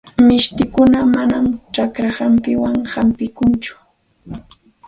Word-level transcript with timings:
Mishtikuna 0.27 0.99
manam 1.15 1.45
chakra 1.73 2.09
hampiwan 2.17 2.77
hampinakunchu. 2.93 3.73